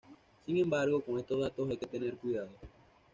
Sin 0.47 0.57
embargo 0.57 0.99
con 1.01 1.19
estos 1.19 1.39
datos 1.39 1.69
hay 1.69 1.77
que 1.77 1.85
tener 1.85 2.17
cuidado. 2.17 2.49